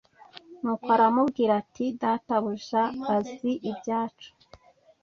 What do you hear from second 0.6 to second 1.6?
nuko aramubwira